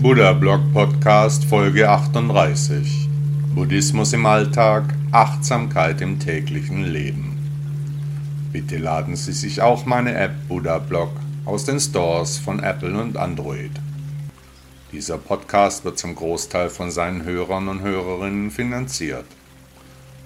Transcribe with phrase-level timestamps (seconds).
[0.00, 3.08] Buddha Blog Podcast Folge 38
[3.52, 7.36] Buddhismus im Alltag, Achtsamkeit im täglichen Leben.
[8.52, 11.10] Bitte laden Sie sich auch meine App Buddha Blog
[11.44, 13.72] aus den Stores von Apple und Android.
[14.92, 19.26] Dieser Podcast wird zum Großteil von seinen Hörern und Hörerinnen finanziert.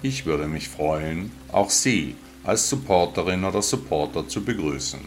[0.02, 2.14] Ich würde mich freuen, auch Sie
[2.44, 5.00] als Supporterin oder Supporter zu begrüßen.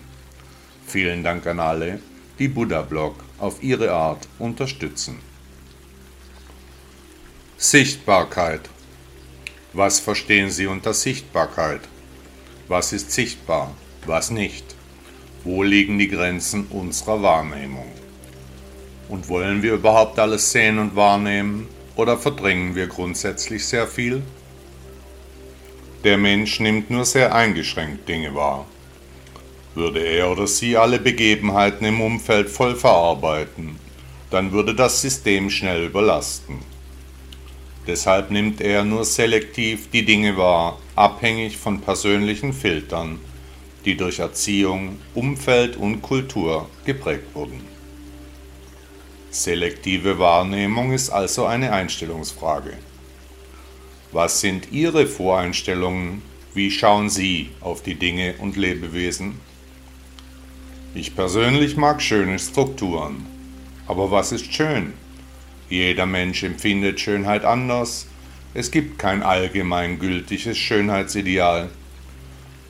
[0.88, 2.00] Vielen Dank an alle,
[2.40, 5.20] die Buddha Blog auf ihre Art unterstützen.
[7.58, 8.70] Sichtbarkeit.
[9.74, 11.82] Was verstehen Sie unter Sichtbarkeit?
[12.68, 13.74] Was ist sichtbar,
[14.06, 14.76] was nicht?
[15.44, 17.92] Wo liegen die Grenzen unserer Wahrnehmung?
[19.08, 24.24] Und wollen wir überhaupt alles sehen und wahrnehmen oder verdrängen wir grundsätzlich sehr viel?
[26.04, 28.66] Der Mensch nimmt nur sehr eingeschränkt Dinge wahr.
[29.76, 33.78] Würde er oder sie alle Begebenheiten im Umfeld voll verarbeiten,
[34.30, 36.60] dann würde das System schnell überlasten.
[37.86, 43.20] Deshalb nimmt er nur selektiv die Dinge wahr, abhängig von persönlichen Filtern,
[43.84, 47.62] die durch Erziehung, Umfeld und Kultur geprägt wurden.
[49.30, 52.74] Selektive Wahrnehmung ist also eine Einstellungsfrage.
[54.14, 56.22] Was sind Ihre Voreinstellungen?
[56.54, 59.42] Wie schauen Sie auf die Dinge und Lebewesen?
[60.98, 63.26] Ich persönlich mag schöne Strukturen.
[63.86, 64.94] Aber was ist schön?
[65.70, 68.08] Jeder Mensch empfindet Schönheit anders.
[68.54, 71.70] Es gibt kein allgemeingültiges Schönheitsideal.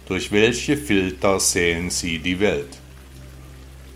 [0.08, 2.80] Durch welche Filter sehen Sie die Welt?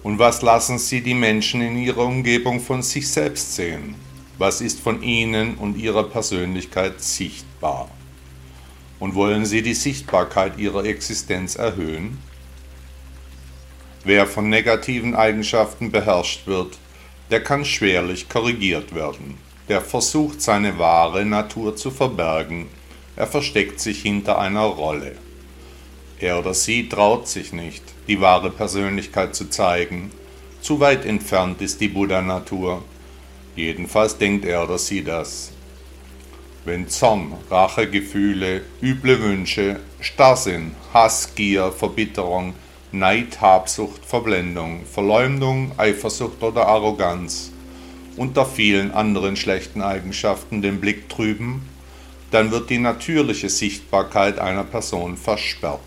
[0.04, 3.96] Und was lassen Sie die Menschen in ihrer Umgebung von sich selbst sehen?
[4.38, 7.90] Was ist von ihnen und ihrer Persönlichkeit sichtbar?
[9.00, 12.29] Und wollen Sie die Sichtbarkeit ihrer Existenz erhöhen?
[14.04, 16.78] Wer von negativen Eigenschaften beherrscht wird,
[17.32, 19.38] der kann schwerlich korrigiert werden.
[19.68, 22.68] Der versucht seine wahre Natur zu verbergen,
[23.16, 25.16] er versteckt sich hinter einer Rolle.
[26.20, 30.12] Er oder sie traut sich nicht, die wahre Persönlichkeit zu zeigen,
[30.62, 32.84] zu weit entfernt ist die Buddha-Natur.
[33.56, 35.52] Jedenfalls denkt er oder sie das.
[36.66, 42.54] Wenn Zorn, Rachegefühle, üble Wünsche, Starrsinn, Hass, Gier, Verbitterung,
[42.92, 47.52] Neid, Habsucht, Verblendung, Verleumdung, Eifersucht oder Arroganz
[48.18, 51.62] unter vielen anderen schlechten Eigenschaften den Blick trüben,
[52.32, 55.80] dann wird die natürliche Sichtbarkeit einer Person versperrt.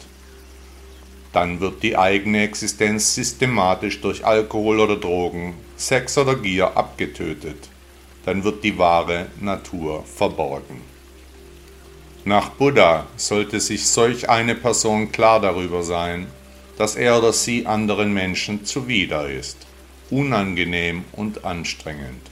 [1.33, 7.69] Dann wird die eigene Existenz systematisch durch Alkohol oder Drogen, Sex oder Gier abgetötet.
[8.25, 10.81] Dann wird die wahre Natur verborgen.
[12.25, 16.29] Nach Buddha sollte sich solch eine Person klar darüber sein,
[16.79, 19.59] dass er oder sie anderen Menschen zuwider ist,
[20.11, 22.31] unangenehm und anstrengend.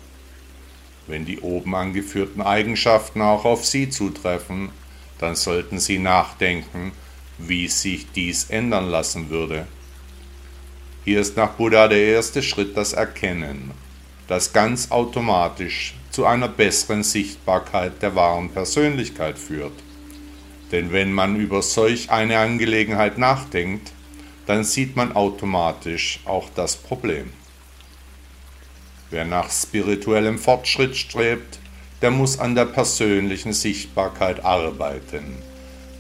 [1.07, 4.71] Wenn die oben angeführten Eigenschaften auch auf Sie zutreffen,
[5.19, 6.93] dann sollten Sie nachdenken,
[7.37, 9.67] wie sich dies ändern lassen würde.
[11.05, 13.73] Hier ist nach Buddha der erste Schritt das Erkennen,
[14.29, 19.73] das ganz automatisch zu einer besseren Sichtbarkeit der wahren Persönlichkeit führt.
[20.71, 23.93] Denn wenn man über solch eine Angelegenheit nachdenkt,
[24.51, 27.31] dann sieht man automatisch auch das Problem.
[29.09, 31.61] Wer nach spirituellem Fortschritt strebt,
[32.03, 35.37] der muss an der persönlichen Sichtbarkeit arbeiten,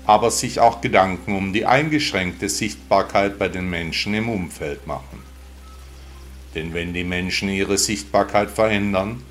[0.05, 5.22] aber sich auch Gedanken um die eingeschränkte Sichtbarkeit bei den Menschen im Umfeld machen.
[6.56, 9.22] Denn wenn die Menschen ihre Sichtbarkeit verändern,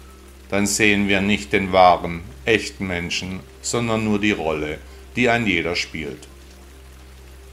[0.50, 4.78] dann sehen wir nicht den wahren, echten Menschen, sondern nur die Rolle,
[5.18, 6.30] die ein jeder spielt.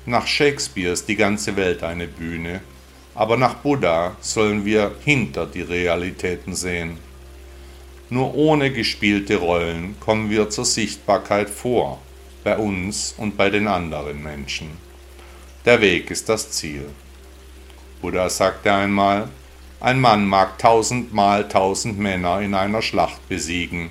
[0.08, 2.60] Nach Shakespeare ist die ganze Welt eine Bühne,
[3.16, 6.98] aber nach Buddha sollen wir hinter die Realitäten sehen.
[8.08, 12.00] Nur ohne gespielte Rollen kommen wir zur Sichtbarkeit vor,
[12.44, 14.68] bei uns und bei den anderen Menschen.
[15.64, 16.88] Der Weg ist das Ziel.
[18.00, 19.28] Buddha sagte einmal,
[19.80, 23.90] ein Mann mag tausendmal tausend Männer in einer Schlacht besiegen,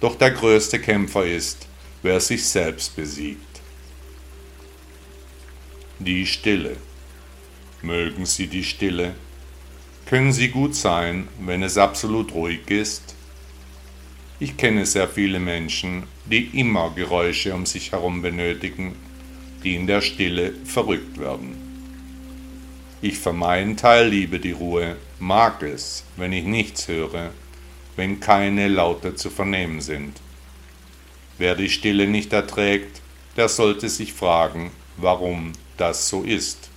[0.00, 1.66] doch der größte Kämpfer ist,
[2.02, 3.47] wer sich selbst besiegt.
[6.00, 6.76] Die Stille.
[7.82, 9.16] Mögen Sie die Stille?
[10.06, 13.16] Können Sie gut sein, wenn es absolut ruhig ist?
[14.38, 18.94] Ich kenne sehr viele Menschen, die immer Geräusche um sich herum benötigen,
[19.64, 21.56] die in der Stille verrückt werden.
[23.02, 27.32] Ich für meinen Teil liebe die Ruhe, mag es, wenn ich nichts höre,
[27.96, 30.20] wenn keine Laute zu vernehmen sind.
[31.38, 33.02] Wer die Stille nicht erträgt,
[33.36, 36.68] der sollte sich fragen, warum das so ist.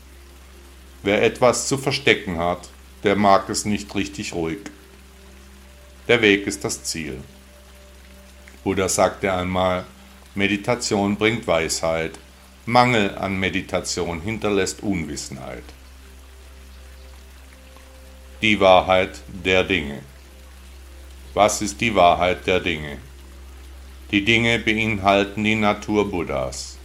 [1.04, 2.70] Wer etwas zu verstecken hat,
[3.04, 4.60] der mag es nicht richtig ruhig.
[6.08, 7.18] Der Weg ist das Ziel.
[8.64, 9.86] Buddha sagte einmal,
[10.36, 12.20] Meditation bringt Weisheit,
[12.66, 15.64] Mangel an Meditation hinterlässt Unwissenheit.
[18.42, 20.02] Die Wahrheit der Dinge.
[21.34, 22.98] Was ist die Wahrheit der Dinge?
[24.12, 26.78] Die Dinge beinhalten die Natur Buddhas.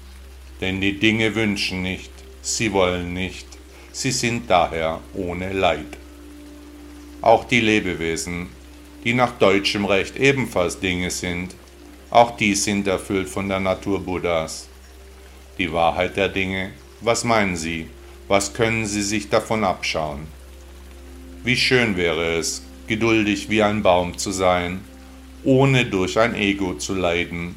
[0.60, 2.10] Denn die Dinge wünschen nicht,
[2.42, 3.46] sie wollen nicht,
[3.92, 5.98] sie sind daher ohne Leid.
[7.20, 8.48] Auch die Lebewesen,
[9.04, 11.54] die nach deutschem Recht ebenfalls Dinge sind,
[12.10, 14.68] auch die sind erfüllt von der Natur Buddhas.
[15.58, 17.88] Die Wahrheit der Dinge, was meinen Sie?
[18.28, 20.26] Was können Sie sich davon abschauen?
[21.44, 24.80] Wie schön wäre es, geduldig wie ein Baum zu sein,
[25.44, 27.54] ohne durch ein Ego zu leiden,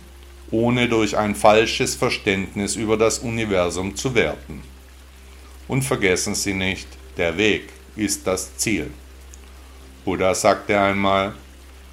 [0.51, 4.63] ohne durch ein falsches Verständnis über das Universum zu werten.
[5.67, 6.87] Und vergessen Sie nicht,
[7.17, 8.91] der Weg ist das Ziel.
[10.05, 11.33] Buddha sagte einmal,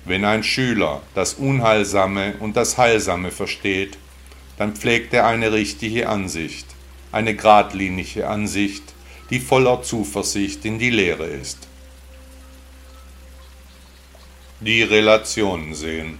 [0.05, 3.99] wenn ein Schüler das Unheilsame und das Heilsame versteht,
[4.57, 6.67] dann pflegt er eine richtige Ansicht,
[7.13, 8.95] eine geradlinige Ansicht,
[9.31, 11.67] die voller Zuversicht in die Lehre ist.
[14.61, 16.19] Die Relationen sehen.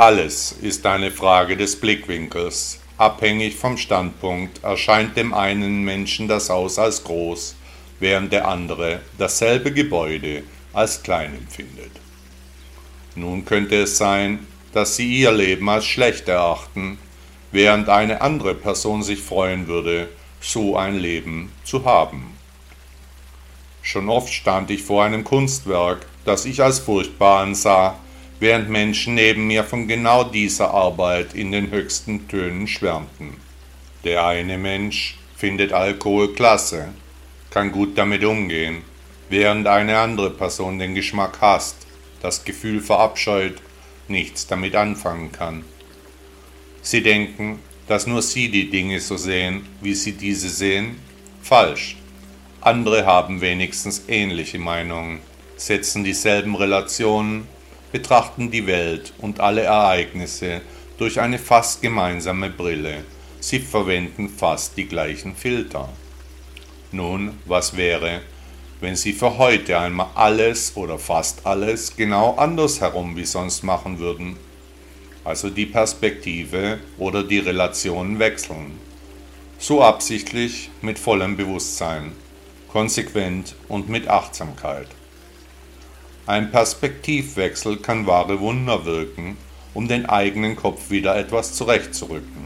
[0.00, 2.80] Alles ist eine Frage des Blickwinkels.
[2.96, 7.54] Abhängig vom Standpunkt erscheint dem einen Menschen das Haus als groß,
[7.98, 10.42] während der andere dasselbe Gebäude
[10.72, 11.90] als klein empfindet.
[13.14, 16.96] Nun könnte es sein, dass sie ihr Leben als schlecht erachten,
[17.52, 20.08] während eine andere Person sich freuen würde,
[20.40, 22.38] so ein Leben zu haben.
[23.82, 27.98] Schon oft stand ich vor einem Kunstwerk, das ich als furchtbar ansah,
[28.40, 33.36] während Menschen neben mir von genau dieser Arbeit in den höchsten Tönen schwärmten.
[34.04, 36.88] Der eine Mensch findet Alkohol klasse,
[37.50, 38.82] kann gut damit umgehen,
[39.28, 41.86] während eine andere Person den Geschmack hasst
[42.20, 43.54] das Gefühl verabscheut,
[44.08, 45.64] nichts damit anfangen kann.
[46.82, 47.58] Sie denken,
[47.88, 50.98] dass nur sie die Dinge so sehen, wie sie diese sehen?
[51.42, 51.96] Falsch.
[52.60, 55.20] Andere haben wenigstens ähnliche Meinungen,
[55.56, 57.46] setzen dieselben Relationen,
[57.92, 60.60] betrachten die Welt und alle Ereignisse
[60.98, 63.04] durch eine fast gemeinsame Brille.
[63.40, 65.88] Sie verwenden fast die gleichen Filter.
[66.92, 68.20] Nun, was wäre,
[68.80, 74.36] wenn Sie für heute einmal alles oder fast alles genau andersherum wie sonst machen würden.
[75.24, 78.78] Also die Perspektive oder die Relationen wechseln.
[79.58, 82.12] So absichtlich mit vollem Bewusstsein,
[82.68, 84.88] konsequent und mit Achtsamkeit.
[86.30, 89.36] Ein Perspektivwechsel kann wahre Wunder wirken,
[89.74, 92.44] um den eigenen Kopf wieder etwas zurechtzurücken,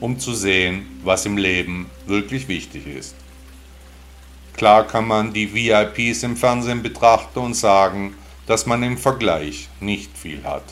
[0.00, 3.14] um zu sehen, was im Leben wirklich wichtig ist.
[4.56, 8.14] Klar kann man die VIPs im Fernsehen betrachten und sagen,
[8.46, 10.64] dass man im Vergleich nicht viel hat.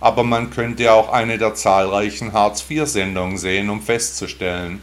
[0.00, 4.80] Aber man könnte auch eine der zahlreichen Hartz-IV-Sendungen sehen, um festzustellen,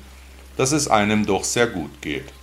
[0.58, 2.37] dass es einem doch sehr gut geht.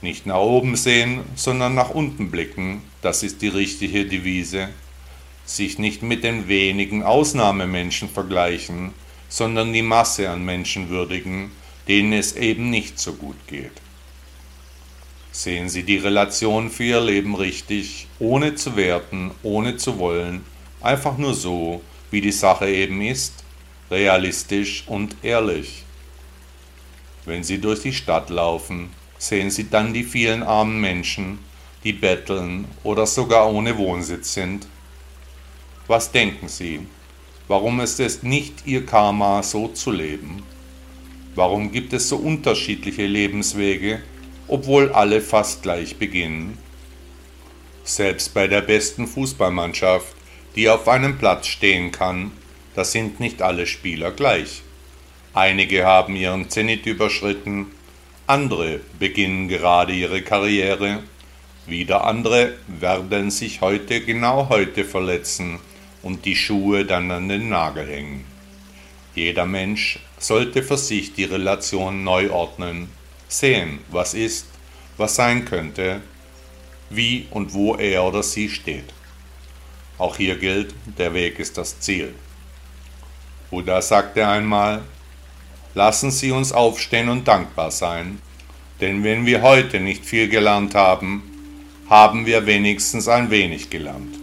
[0.00, 4.68] Nicht nach oben sehen, sondern nach unten blicken, das ist die richtige Devise.
[5.44, 8.92] Sich nicht mit den wenigen Ausnahmemenschen vergleichen,
[9.28, 11.50] sondern die Masse an Menschen würdigen,
[11.88, 13.72] denen es eben nicht so gut geht.
[15.32, 20.44] Sehen Sie die Relation für Ihr Leben richtig, ohne zu werten, ohne zu wollen,
[20.80, 23.44] einfach nur so, wie die Sache eben ist,
[23.90, 25.84] realistisch und ehrlich.
[27.24, 31.38] Wenn Sie durch die Stadt laufen, sehen Sie dann die vielen armen Menschen,
[31.84, 34.66] die betteln oder sogar ohne Wohnsitz sind.
[35.86, 36.80] Was denken Sie?
[37.46, 40.42] Warum ist es nicht Ihr Karma, so zu leben?
[41.34, 44.00] Warum gibt es so unterschiedliche Lebenswege
[44.48, 46.58] obwohl alle fast gleich beginnen.
[47.84, 50.14] Selbst bei der besten Fußballmannschaft,
[50.56, 52.32] die auf einem Platz stehen kann,
[52.74, 54.62] da sind nicht alle Spieler gleich.
[55.34, 57.66] Einige haben ihren Zenit überschritten,
[58.28, 61.02] andere beginnen gerade ihre Karriere,
[61.66, 65.60] wieder andere werden sich heute genau heute verletzen
[66.02, 68.24] und die Schuhe dann an den Nagel hängen.
[69.14, 72.88] Jeder Mensch sollte für sich die Relation neu ordnen
[73.28, 74.46] sehen, was ist,
[74.96, 76.00] was sein könnte,
[76.90, 78.92] wie und wo er oder sie steht.
[79.96, 82.14] Auch hier gilt, der Weg ist das Ziel.
[83.50, 84.82] Buddha sagte einmal,
[85.78, 88.18] lassen Sie uns aufstehen und dankbar sein,
[88.80, 91.22] denn wenn wir heute nicht viel gelernt haben,
[91.88, 94.18] haben wir wenigstens ein wenig gelernt.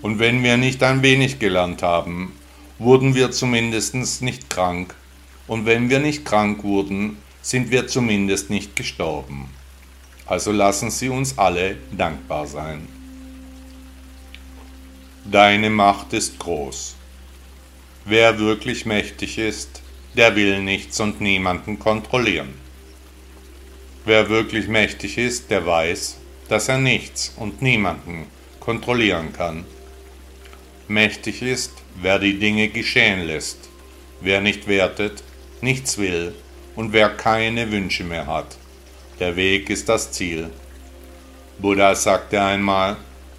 [0.00, 2.30] Und wenn wir nicht ein wenig gelernt haben,
[2.78, 4.94] wurden wir zumindest nicht krank.
[5.48, 9.48] Und wenn wir nicht krank wurden, sind wir zumindest nicht gestorben.
[10.24, 12.86] Also lassen Sie uns alle dankbar sein.
[15.24, 16.94] Deine Macht ist groß.
[18.04, 19.82] Wer wirklich mächtig ist,
[20.16, 22.54] der will nichts und niemanden kontrollieren.
[24.06, 26.16] Wer wirklich mächtig ist, der weiß,
[26.48, 28.26] dass er nichts und niemanden
[28.60, 29.64] kontrollieren kann.
[30.88, 33.68] Mächtig ist, wer die Dinge geschehen lässt,
[34.20, 35.22] wer nicht wertet,
[35.60, 36.34] nichts will
[36.76, 38.56] und wer keine Wünsche mehr hat.
[39.20, 40.50] Der Weg ist das Ziel.
[41.58, 42.96] Buddha sagte einmal,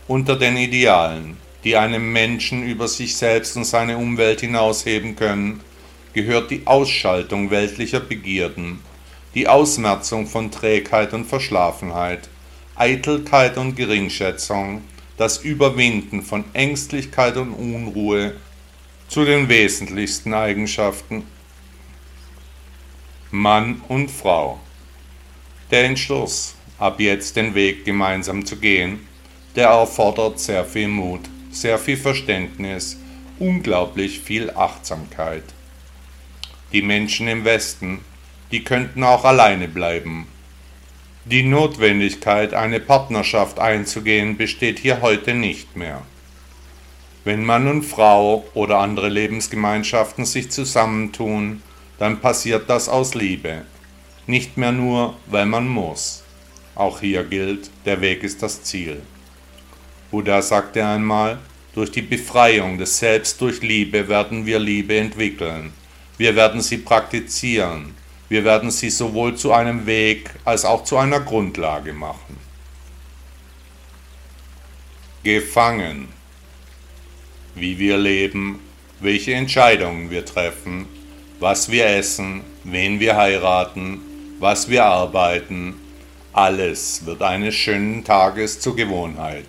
[0.07, 5.61] unter den Idealen, die einem Menschen über sich selbst und seine Umwelt hinausheben können,
[6.13, 8.79] gehört die Ausschaltung weltlicher Begierden,
[9.35, 12.29] die Ausmerzung von Trägheit und Verschlafenheit,
[12.75, 14.81] Eitelkeit und Geringschätzung,
[15.17, 18.33] das Überwinden von Ängstlichkeit und Unruhe
[19.07, 21.23] zu den wesentlichsten Eigenschaften
[23.31, 24.59] Mann und Frau.
[25.71, 29.07] Der Entschluss, ab jetzt den Weg gemeinsam zu gehen,
[29.55, 31.21] der erfordert sehr viel Mut
[31.51, 32.97] sehr viel Verständnis,
[33.39, 35.43] unglaublich viel Achtsamkeit.
[36.73, 37.99] Die Menschen im Westen,
[38.51, 40.27] die könnten auch alleine bleiben.
[41.25, 46.01] Die Notwendigkeit, eine Partnerschaft einzugehen, besteht hier heute nicht mehr.
[47.23, 51.61] Wenn Mann und Frau oder andere Lebensgemeinschaften sich zusammentun,
[51.99, 53.63] dann passiert das aus Liebe,
[54.27, 56.23] nicht mehr nur, weil man muss.
[56.75, 59.01] Auch hier gilt, der Weg ist das Ziel.
[60.11, 61.39] Buddha sagte einmal,
[61.73, 65.73] durch die Befreiung des Selbst durch Liebe werden wir Liebe entwickeln.
[66.17, 67.95] Wir werden sie praktizieren.
[68.29, 72.37] Wir werden sie sowohl zu einem Weg als auch zu einer Grundlage machen.
[75.23, 76.09] Gefangen.
[77.55, 78.59] Wie wir leben,
[78.99, 80.87] welche Entscheidungen wir treffen,
[81.39, 83.99] was wir essen, wen wir heiraten,
[84.39, 85.75] was wir arbeiten,
[86.33, 89.45] alles wird eines schönen Tages zur Gewohnheit.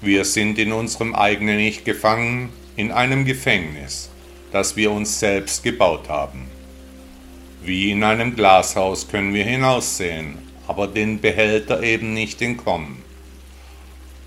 [0.00, 4.09] Wir sind in unserem eigenen Ich gefangen, in einem Gefängnis,
[4.52, 6.48] das wir uns selbst gebaut haben.
[7.62, 13.02] Wie in einem Glashaus können wir hinaussehen, aber den Behälter eben nicht entkommen.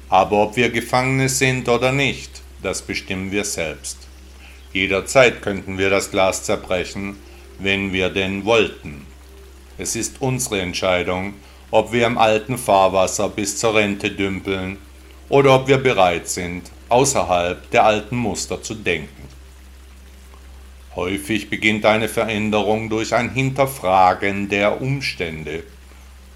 [0.09, 3.97] Aber ob wir Gefangene sind oder nicht, das bestimmen wir selbst.
[4.71, 7.17] Jederzeit könnten wir das Glas zerbrechen,
[7.59, 9.05] wenn wir denn wollten.
[9.77, 11.33] Es ist unsere Entscheidung,
[11.71, 14.77] ob wir im alten Fahrwasser bis zur Rente dümpeln
[15.29, 19.22] oder ob wir bereit sind, außerhalb der alten Muster zu denken.
[20.95, 25.63] Häufig beginnt eine Veränderung durch ein Hinterfragen der Umstände.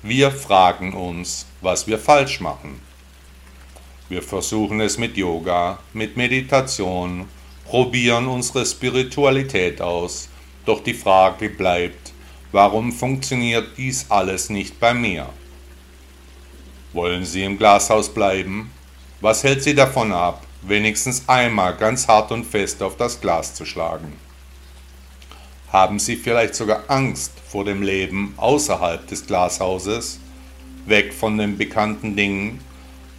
[0.01, 2.81] Wir fragen uns, was wir falsch machen.
[4.09, 7.25] Wir versuchen es mit Yoga, mit Meditation,
[7.65, 10.29] probieren unsere Spiritualität aus,
[10.65, 12.13] doch die Frage bleibt,
[12.51, 15.29] warum funktioniert dies alles nicht bei mir?
[16.93, 18.71] Wollen Sie im Glashaus bleiben?
[19.21, 23.65] Was hält Sie davon ab, wenigstens einmal ganz hart und fest auf das Glas zu
[23.65, 24.26] schlagen?
[25.77, 30.19] Haben Sie vielleicht sogar Angst vor dem Leben außerhalb des Glashauses,
[30.87, 32.61] weg von den bekannten Dingen,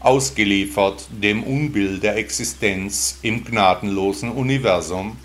[0.01, 5.17] ausgeliefert dem Unbill der Existenz im gnadenlosen Universum?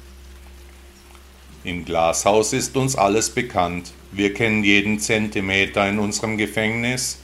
[1.64, 7.18] Im Glashaus ist uns alles bekannt, wir kennen jeden Zentimeter in unserem Gefängnis,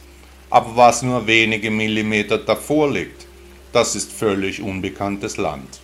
[0.50, 3.28] aber was nur wenige Millimeter davor liegt,
[3.74, 5.82] das ist völlig unbekanntes Land.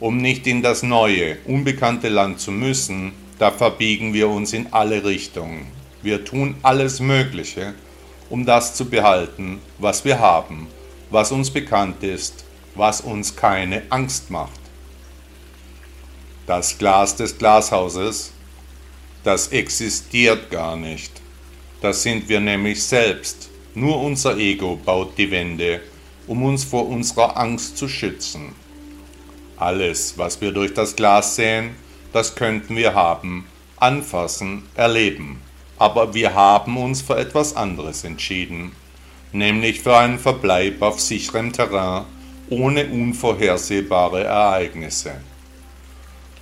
[0.00, 5.04] Um nicht in das neue, unbekannte Land zu müssen, da verbiegen wir uns in alle
[5.04, 5.66] Richtungen.
[6.02, 7.74] Wir tun alles Mögliche,
[8.28, 10.66] um das zu behalten, was wir haben,
[11.10, 14.60] was uns bekannt ist, was uns keine Angst macht.
[16.46, 18.32] Das Glas des Glashauses,
[19.24, 21.12] das existiert gar nicht.
[21.80, 23.50] Das sind wir nämlich selbst.
[23.74, 25.80] Nur unser Ego baut die Wände
[26.26, 28.54] um uns vor unserer Angst zu schützen.
[29.56, 31.76] Alles, was wir durch das Glas sehen,
[32.12, 33.46] das könnten wir haben,
[33.78, 35.40] anfassen, erleben.
[35.78, 38.72] Aber wir haben uns für etwas anderes entschieden,
[39.32, 42.04] nämlich für einen Verbleib auf sicherem Terrain
[42.48, 45.20] ohne unvorhersehbare Ereignisse.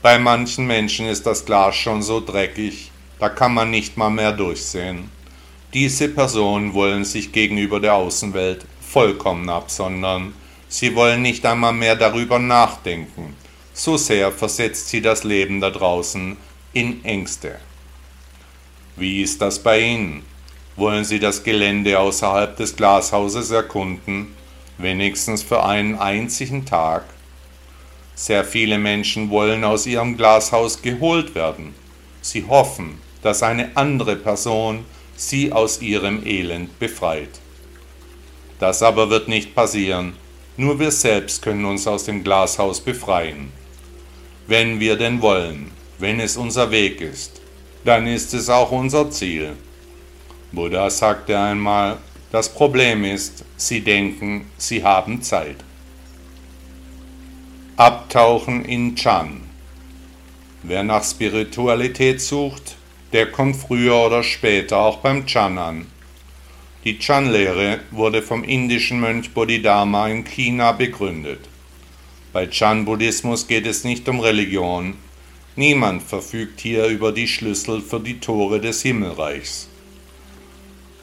[0.03, 4.33] Bei manchen Menschen ist das Glas schon so dreckig, da kann man nicht mal mehr
[4.33, 5.11] durchsehen.
[5.73, 10.35] Diese Personen wollen sich gegenüber der Außenwelt vollkommen absondern.
[10.69, 13.37] Sie wollen nicht einmal mehr darüber nachdenken.
[13.73, 16.37] So sehr versetzt sie das Leben da draußen
[16.73, 17.57] in Ängste.
[18.97, 20.23] Wie ist das bei Ihnen?
[20.77, 24.35] Wollen Sie das Gelände außerhalb des Glashauses erkunden,
[24.79, 27.05] wenigstens für einen einzigen Tag?
[28.15, 31.75] Sehr viele Menschen wollen aus ihrem Glashaus geholt werden.
[32.23, 34.85] Sie hoffen, dass eine andere Person
[35.17, 37.41] sie aus ihrem Elend befreit.
[38.61, 40.15] Das aber wird nicht passieren.
[40.57, 43.53] Nur wir selbst können uns aus dem Glashaus befreien.
[44.47, 47.41] Wenn wir denn wollen, wenn es unser Weg ist,
[47.85, 49.57] dann ist es auch unser Ziel.
[50.53, 51.99] Buddha sagte einmal,
[52.31, 55.57] das Problem ist, sie denken, sie haben Zeit.
[57.77, 59.41] Abtauchen in Chan.
[60.63, 62.77] Wer nach Spiritualität sucht,
[63.13, 65.87] der kommt früher oder später auch beim Chan an.
[66.85, 71.41] Die Chan-Lehre wurde vom indischen Mönch Bodhidharma in China begründet.
[72.31, 74.93] Bei Chan-Buddhismus geht es nicht um Religion.
[75.57, 79.69] Niemand verfügt hier über die Schlüssel für die Tore des Himmelreichs.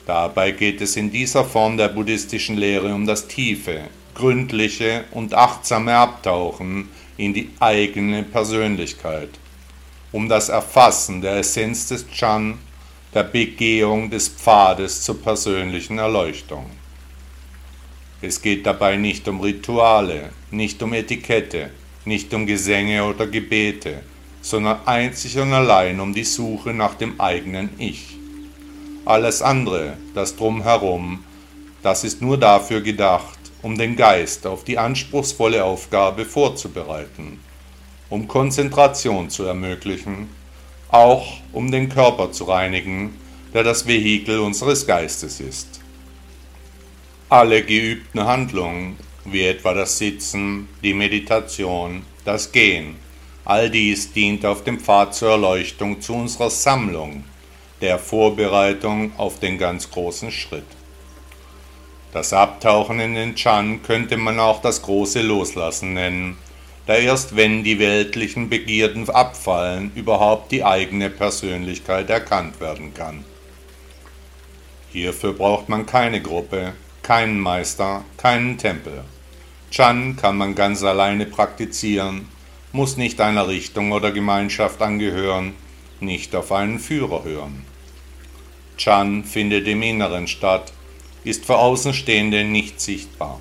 [0.05, 5.95] Dabei geht es in dieser Form der buddhistischen Lehre um das tiefe, gründliche und achtsame
[5.95, 9.29] Abtauchen in die eigene Persönlichkeit,
[10.11, 12.59] um das Erfassen der Essenz des Chan
[13.13, 16.65] der Begehung des Pfades zur persönlichen Erleuchtung.
[18.21, 21.71] Es geht dabei nicht um Rituale, nicht um Etikette,
[22.05, 24.03] nicht um Gesänge oder Gebete,
[24.41, 28.15] sondern einzig und allein um die Suche nach dem eigenen Ich.
[29.03, 31.25] Alles andere, das drumherum,
[31.83, 37.39] das ist nur dafür gedacht, um den Geist auf die anspruchsvolle Aufgabe vorzubereiten,
[38.09, 40.29] um Konzentration zu ermöglichen
[40.91, 43.17] auch um den Körper zu reinigen,
[43.53, 45.81] der das Vehikel unseres Geistes ist.
[47.29, 52.95] Alle geübten Handlungen, wie etwa das Sitzen, die Meditation, das Gehen,
[53.45, 57.23] all dies dient auf dem Pfad zur Erleuchtung zu unserer Sammlung,
[57.79, 60.65] der Vorbereitung auf den ganz großen Schritt.
[62.13, 66.37] Das Abtauchen in den Chan könnte man auch das große Loslassen nennen,
[66.91, 73.23] da erst wenn die weltlichen Begierden abfallen, überhaupt die eigene Persönlichkeit erkannt werden kann.
[74.91, 79.05] Hierfür braucht man keine Gruppe, keinen Meister, keinen Tempel.
[79.69, 82.27] Chan kann man ganz alleine praktizieren,
[82.73, 85.53] muss nicht einer Richtung oder Gemeinschaft angehören,
[86.01, 87.65] nicht auf einen Führer hören.
[88.75, 90.73] Chan findet im Inneren statt,
[91.23, 93.39] ist für Außenstehende nicht sichtbar.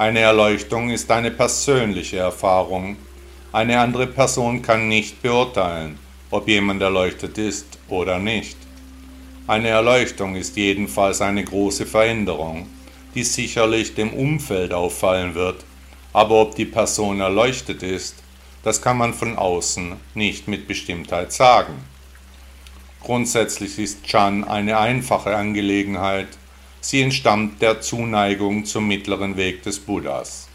[0.00, 2.96] Eine Erleuchtung ist eine persönliche Erfahrung.
[3.52, 5.98] Eine andere Person kann nicht beurteilen,
[6.30, 8.56] ob jemand erleuchtet ist oder nicht.
[9.46, 12.66] Eine Erleuchtung ist jedenfalls eine große Veränderung,
[13.14, 15.66] die sicherlich dem Umfeld auffallen wird,
[16.14, 18.14] aber ob die Person erleuchtet ist,
[18.62, 21.74] das kann man von außen nicht mit Bestimmtheit sagen.
[23.02, 26.28] Grundsätzlich ist Chan eine einfache Angelegenheit,
[26.82, 30.48] Sie entstammt der Zuneigung zum mittleren Weg des Buddhas.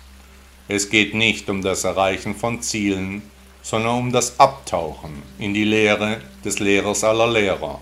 [0.68, 3.22] Es geht nicht um das Erreichen von Zielen,
[3.62, 7.80] sondern um das Abtauchen in die Lehre des Lehrers aller Lehrer,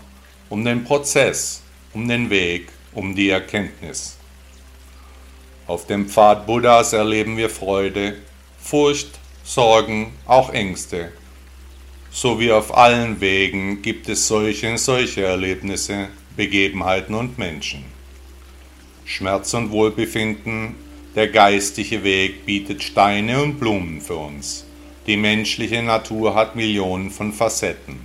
[0.50, 1.62] um den Prozess,
[1.94, 4.18] um den Weg, um die Erkenntnis.
[5.66, 8.18] Auf dem Pfad Buddhas erleben wir Freude,
[8.58, 11.12] Furcht, Sorgen, auch Ängste.
[12.10, 17.93] So wie auf allen Wegen gibt es solche und solche Erlebnisse, Begebenheiten und Menschen.
[19.04, 20.76] Schmerz und Wohlbefinden,
[21.14, 24.64] der geistige Weg bietet Steine und Blumen für uns.
[25.06, 28.00] Die menschliche Natur hat Millionen von Facetten.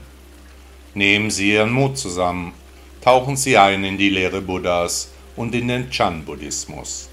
[0.93, 2.53] Nehmen Sie Ihren Mut zusammen,
[3.01, 7.09] tauchen Sie ein in die Lehre Buddhas und in den Chan-Buddhismus.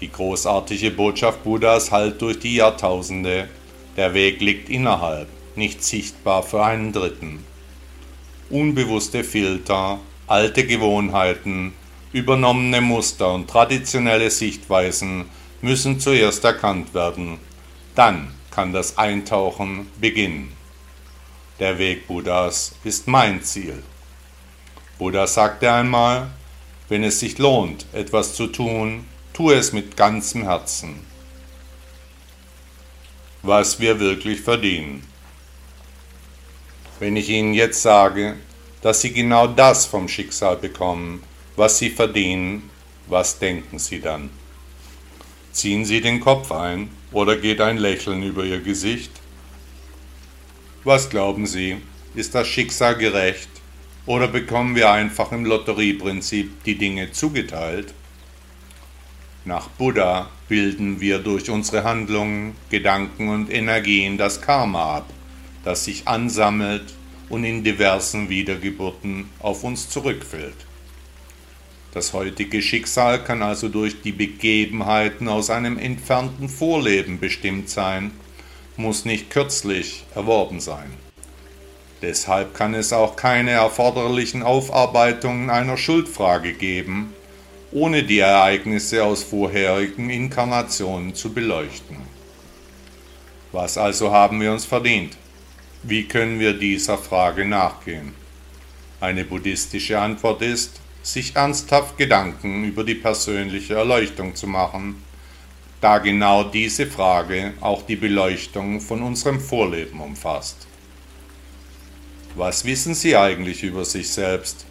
[0.00, 3.48] Die großartige Botschaft Buddhas hallt durch die Jahrtausende.
[3.96, 7.44] Der Weg liegt innerhalb, nicht sichtbar für einen Dritten.
[8.48, 11.72] Unbewusste Filter, alte Gewohnheiten,
[12.16, 15.26] Übernommene Muster und traditionelle Sichtweisen
[15.60, 17.36] müssen zuerst erkannt werden,
[17.94, 20.50] dann kann das Eintauchen beginnen.
[21.58, 23.82] Der Weg Buddhas ist mein Ziel.
[24.96, 26.30] Buddha sagte einmal,
[26.88, 31.04] wenn es sich lohnt, etwas zu tun, tue es mit ganzem Herzen.
[33.42, 35.06] Was wir wirklich verdienen.
[36.98, 38.36] Wenn ich Ihnen jetzt sage,
[38.80, 41.22] dass Sie genau das vom Schicksal bekommen,
[41.56, 42.70] was Sie verdienen,
[43.06, 44.30] was denken Sie dann?
[45.52, 49.10] Ziehen Sie den Kopf ein oder geht ein Lächeln über Ihr Gesicht?
[50.84, 51.78] Was glauben Sie,
[52.14, 53.48] ist das Schicksal gerecht
[54.04, 57.94] oder bekommen wir einfach im Lotterieprinzip die Dinge zugeteilt?
[59.46, 65.10] Nach Buddha bilden wir durch unsere Handlungen, Gedanken und Energien das Karma ab,
[65.64, 66.94] das sich ansammelt
[67.30, 70.66] und in diversen Wiedergeburten auf uns zurückfällt.
[71.96, 78.10] Das heutige Schicksal kann also durch die Begebenheiten aus einem entfernten Vorleben bestimmt sein,
[78.76, 80.92] muss nicht kürzlich erworben sein.
[82.02, 87.14] Deshalb kann es auch keine erforderlichen Aufarbeitungen einer Schuldfrage geben
[87.72, 91.96] ohne die Ereignisse aus vorherigen Inkarnationen zu beleuchten.
[93.52, 95.16] Was also haben wir uns verdient?
[95.82, 98.12] Wie können wir dieser Frage nachgehen?
[99.00, 105.02] Eine buddhistische Antwort ist, sich ernsthaft Gedanken über die persönliche Erleuchtung zu machen,
[105.80, 110.66] da genau diese Frage auch die Beleuchtung von unserem Vorleben umfasst.
[112.34, 114.66] Was wissen Sie eigentlich über sich selbst?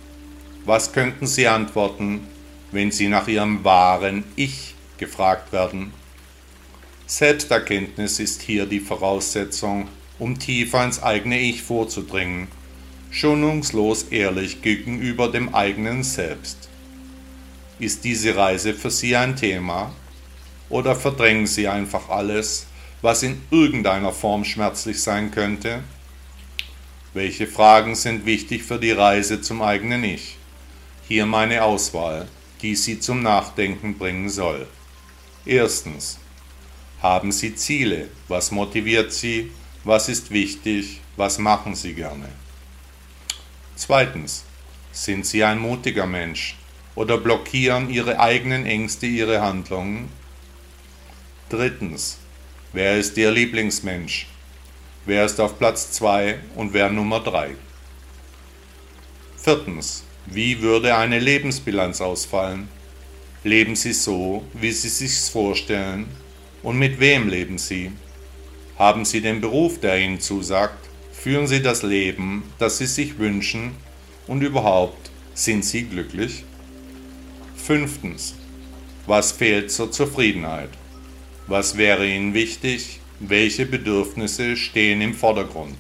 [0.66, 2.28] Was könnten Sie antworten,
[2.72, 5.94] wenn Sie nach Ihrem wahren Ich gefragt werden?
[7.08, 9.88] Selbsterkenntnis ist hier die Voraussetzung,
[10.20, 12.50] um tiefer ins eigene Ich vorzudringen,
[13.12, 16.70] schonungslos ehrlich gegenüber dem eigenen Selbst.
[17.80, 19.94] Ist diese Reise für Sie ein Thema?
[20.70, 22.68] Oder verdrängen Sie einfach alles,
[23.02, 25.84] was in irgendeiner Form schmerzlich sein könnte?
[27.14, 30.38] Welche Fragen sind wichtig für die Reise zum eigenen Ich?
[31.08, 32.28] Hier meine Auswahl,
[32.62, 34.68] die Sie zum Nachdenken bringen soll.
[35.46, 36.18] Erstens.
[37.02, 38.10] Haben Sie Ziele?
[38.28, 39.52] Was motiviert Sie?
[39.84, 41.02] Was ist wichtig?
[41.16, 42.30] Was machen Sie gerne?
[43.76, 44.46] Zweitens.
[44.92, 46.56] Sind Sie ein mutiger Mensch?
[46.96, 50.10] Oder blockieren Ihre eigenen Ängste Ihre Handlungen?
[51.50, 52.18] Drittens.
[52.72, 54.28] Wer ist Ihr Lieblingsmensch?
[55.06, 57.56] Wer ist auf Platz 2 und wer Nummer 3?
[59.38, 60.04] Viertens.
[60.26, 62.70] Wie würde eine Lebensbilanz ausfallen?
[63.44, 66.08] Leben Sie so, wie Sie sich's vorstellen?
[66.64, 67.92] Und mit wem leben Sie?
[68.80, 70.85] Haben Sie den Beruf, der Ihnen zusagt?
[71.26, 73.72] Führen Sie das Leben, das Sie sich wünschen?
[74.28, 76.44] Und überhaupt, sind Sie glücklich?
[77.56, 78.36] Fünftens.
[79.08, 80.70] Was fehlt zur Zufriedenheit?
[81.48, 83.00] Was wäre Ihnen wichtig?
[83.20, 85.78] Welche Bedürfnisse stehen im Vordergrund?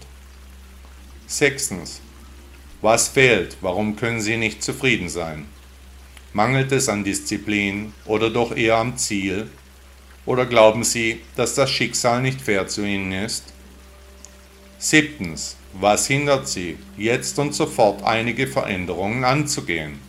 [1.27, 2.01] Sechstens.
[2.81, 3.58] Was fehlt?
[3.62, 5.45] Warum können Sie nicht zufrieden sein?
[6.34, 9.47] Mangelt es an Disziplin oder doch eher am Ziel?
[10.25, 13.53] Oder glauben Sie, dass das Schicksal nicht fair zu Ihnen ist?
[14.77, 15.55] Siebtens.
[15.73, 19.99] Was hindert Sie, jetzt und sofort einige Veränderungen anzugehen,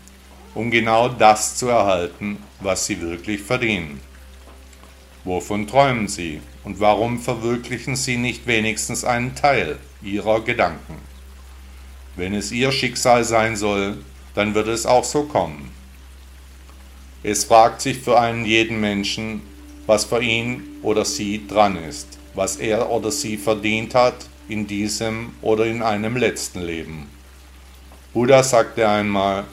[0.54, 4.00] um genau das zu erhalten, was Sie wirklich verdienen?
[5.24, 10.96] Wovon träumen Sie und warum verwirklichen Sie nicht wenigstens einen Teil Ihrer Gedanken?
[12.16, 13.98] Wenn es Ihr Schicksal sein soll,
[14.34, 15.70] dann wird es auch so kommen.
[17.22, 19.42] Es fragt sich für einen jeden Menschen,
[19.86, 25.32] was für ihn oder sie dran ist, was er oder sie verdient hat in diesem
[25.42, 27.08] oder in einem letzten Leben.
[28.12, 29.44] Buddha sagte einmal,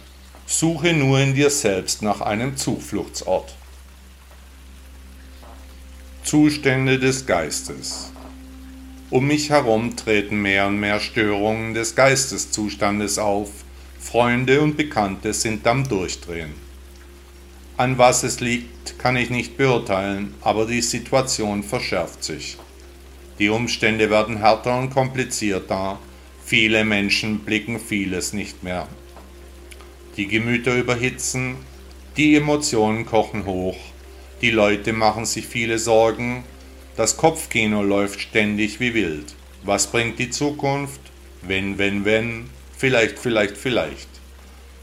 [0.45, 3.55] suche nur in dir selbst nach einem Zufluchtsort.
[6.23, 8.11] Zustände des Geistes.
[9.09, 13.49] Um mich herum treten mehr und mehr Störungen des Geisteszustandes auf.
[13.99, 16.53] Freunde und Bekannte sind am Durchdrehen.
[17.77, 22.57] An was es liegt, kann ich nicht beurteilen, aber die Situation verschärft sich.
[23.39, 25.99] Die Umstände werden härter und komplizierter.
[26.45, 28.87] Viele Menschen blicken vieles nicht mehr.
[30.17, 31.55] Die Gemüter überhitzen,
[32.17, 33.77] die Emotionen kochen hoch,
[34.41, 36.43] die Leute machen sich viele Sorgen,
[36.95, 39.33] das Kopfkino läuft ständig wie wild.
[39.63, 40.99] Was bringt die Zukunft?
[41.41, 44.09] Wenn, wenn, wenn, vielleicht, vielleicht, vielleicht.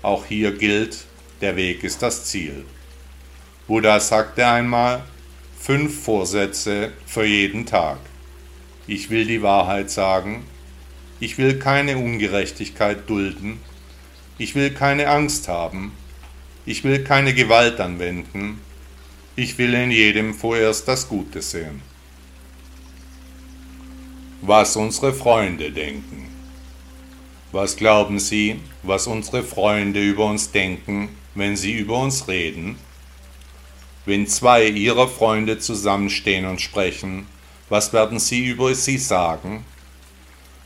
[0.03, 1.05] Auch hier gilt,
[1.41, 2.65] der Weg ist das Ziel.
[3.69, 5.05] Buddha sagte einmal,
[5.57, 7.99] fünf Vorsätze für jeden Tag.
[8.87, 10.45] Ich will die Wahrheit sagen,
[11.21, 13.61] ich will keine Ungerechtigkeit dulden,
[14.39, 15.93] ich will keine Angst haben,
[16.65, 18.61] ich will keine Gewalt anwenden,
[19.37, 21.83] ich will in jedem vorerst das Gute sehen.
[24.43, 26.29] Was unsere Freunde denken.
[27.53, 32.77] Was glauben Sie, was unsere Freunde über uns denken, wenn sie über uns reden?
[34.07, 37.27] Wenn zwei Ihrer Freunde zusammenstehen und sprechen,
[37.71, 39.65] was werden Sie über sie sagen?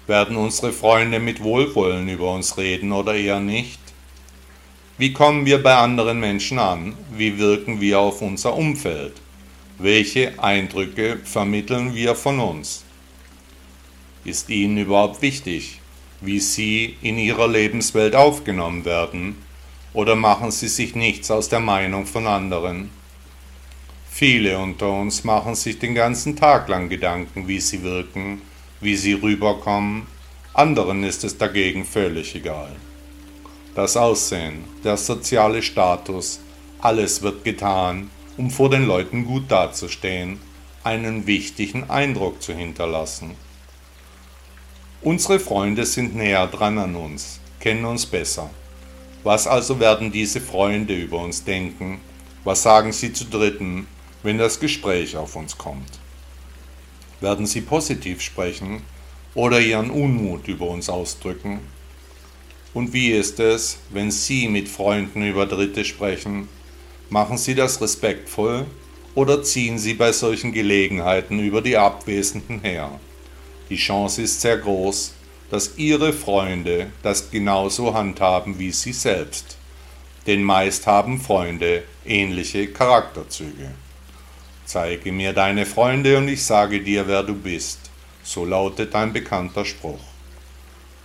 [0.06, 3.78] Werden unsere Freunde mit Wohlwollen über uns reden oder eher nicht?
[4.96, 6.94] Wie kommen wir bei anderen Menschen an?
[7.14, 9.12] Wie wirken wir auf unser Umfeld?
[9.78, 12.84] Welche Eindrücke vermitteln wir von uns?
[14.24, 15.80] Ist Ihnen überhaupt wichtig,
[16.22, 19.36] wie Sie in Ihrer Lebenswelt aufgenommen werden?
[19.92, 22.90] Oder machen Sie sich nichts aus der Meinung von anderen?
[24.16, 28.42] Viele unter uns machen sich den ganzen Tag lang Gedanken, wie sie wirken,
[28.80, 30.06] wie sie rüberkommen,
[30.52, 32.70] anderen ist es dagegen völlig egal.
[33.74, 36.38] Das Aussehen, der soziale Status,
[36.80, 40.38] alles wird getan, um vor den Leuten gut dazustehen,
[40.84, 43.32] einen wichtigen Eindruck zu hinterlassen.
[45.02, 48.48] Unsere Freunde sind näher dran an uns, kennen uns besser.
[49.24, 52.00] Was also werden diese Freunde über uns denken?
[52.44, 53.88] Was sagen sie zu Dritten,
[54.24, 56.00] wenn das Gespräch auf uns kommt?
[57.20, 58.82] Werden sie positiv sprechen
[59.34, 61.60] oder ihren Unmut über uns ausdrücken?
[62.72, 66.48] Und wie ist es, wenn Sie mit Freunden über Dritte sprechen?
[67.08, 68.66] Machen Sie das respektvoll
[69.14, 72.98] oder ziehen Sie bei solchen Gelegenheiten über die Abwesenden her?
[73.70, 75.14] Die Chance ist sehr groß,
[75.50, 79.56] dass Ihre Freunde das genauso handhaben wie Sie selbst.
[80.26, 83.70] Denn meist haben Freunde ähnliche Charakterzüge.
[84.66, 87.78] Zeige mir deine Freunde und ich sage dir, wer du bist.
[88.22, 90.00] So lautet ein bekannter Spruch.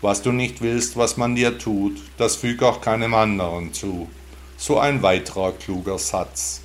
[0.01, 4.07] Was du nicht willst, was man dir tut, das füg auch keinem anderen zu.
[4.55, 6.61] So ein weiterer kluger Satz.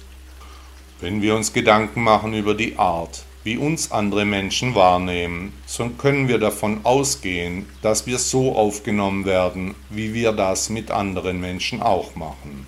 [1.00, 6.28] Wenn wir uns Gedanken machen über die Art, wie uns andere Menschen wahrnehmen, so können
[6.28, 12.14] wir davon ausgehen, dass wir so aufgenommen werden, wie wir das mit anderen Menschen auch
[12.14, 12.66] machen.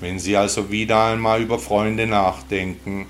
[0.00, 3.06] Wenn Sie also wieder einmal über Freunde nachdenken,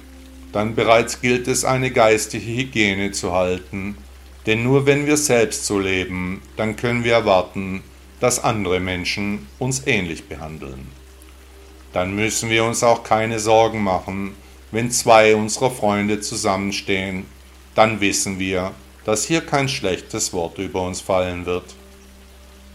[0.53, 3.97] dann bereits gilt es eine geistige Hygiene zu halten,
[4.47, 7.83] denn nur wenn wir selbst so leben, dann können wir erwarten,
[8.21, 10.89] dass andere Menschen uns ähnlich behandeln.
[11.93, 14.35] Dann müssen wir uns auch keine Sorgen machen,
[14.71, 17.27] wenn zwei unserer Freunde zusammenstehen,
[17.75, 18.73] dann wissen wir,
[19.05, 21.65] dass hier kein schlechtes Wort über uns fallen wird.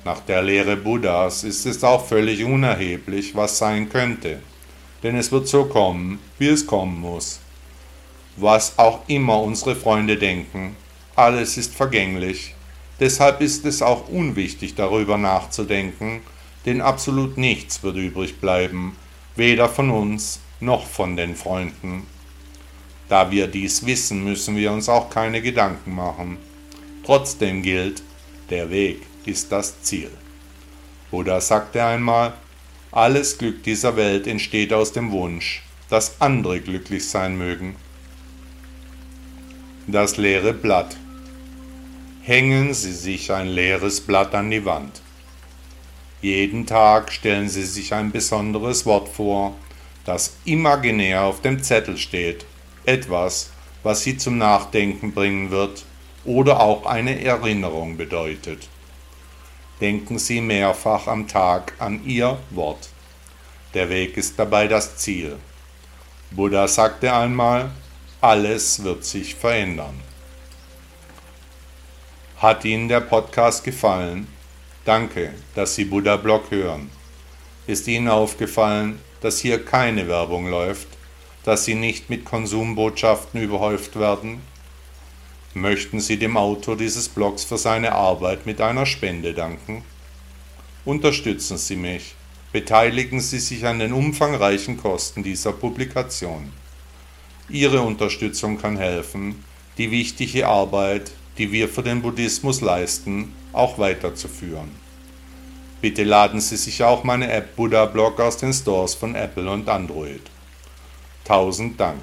[0.05, 4.39] Nach der Lehre Buddhas ist es auch völlig unerheblich, was sein könnte,
[5.01, 7.39] denn es wird so kommen, wie es kommen muss.
[8.35, 10.75] Was auch immer unsere Freunde denken,
[11.15, 12.53] alles ist vergänglich,
[12.99, 16.19] deshalb ist es auch unwichtig darüber nachzudenken,
[16.65, 18.97] denn absolut nichts wird übrig bleiben,
[19.37, 22.05] weder von uns noch von den Freunden.
[23.07, 26.37] Da wir dies wissen, müssen wir uns auch keine Gedanken machen.
[27.05, 28.01] Trotzdem gilt,
[28.49, 30.11] der Weg ist das Ziel.
[31.11, 32.33] Buddha sagte einmal,
[32.91, 37.75] alles Glück dieser Welt entsteht aus dem Wunsch, dass andere glücklich sein mögen.
[39.87, 40.95] Das leere Blatt.
[42.21, 45.01] Hängen Sie sich ein leeres Blatt an die Wand.
[46.21, 49.55] Jeden Tag stellen Sie sich ein besonderes Wort vor,
[50.05, 52.45] das imaginär auf dem Zettel steht,
[52.85, 53.51] etwas,
[53.83, 55.83] was Sie zum Nachdenken bringen wird
[56.25, 58.69] oder auch eine Erinnerung bedeutet.
[59.81, 62.89] Denken Sie mehrfach am Tag an Ihr Wort.
[63.73, 65.37] Der Weg ist dabei das Ziel.
[66.31, 67.71] Buddha sagte einmal,
[68.21, 69.99] alles wird sich verändern.
[72.37, 74.27] Hat Ihnen der Podcast gefallen?
[74.85, 76.89] Danke, dass Sie Buddha Blog hören.
[77.67, 80.87] Ist Ihnen aufgefallen, dass hier keine Werbung läuft,
[81.43, 84.41] dass Sie nicht mit Konsumbotschaften überhäuft werden?
[85.55, 89.83] Möchten Sie dem Autor dieses Blogs für seine Arbeit mit einer Spende danken?
[90.83, 92.15] Unterstützen Sie mich,
[92.51, 96.51] beteiligen Sie sich an den umfangreichen Kosten dieser Publikation.
[97.49, 99.43] Ihre Unterstützung kann helfen,
[99.77, 104.71] die wichtige Arbeit, die wir für den Buddhismus leisten, auch weiterzuführen.
[105.81, 109.69] Bitte laden Sie sich auch meine App Buddha Blog aus den Stores von Apple und
[109.69, 110.21] Android.
[111.25, 111.99] Tausend Dank.